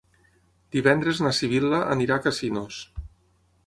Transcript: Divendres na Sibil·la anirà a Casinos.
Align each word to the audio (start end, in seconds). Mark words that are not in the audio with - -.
Divendres 0.77 1.21
na 1.25 1.33
Sibil·la 1.41 1.85
anirà 1.99 2.19
a 2.19 2.27
Casinos. 2.29 2.85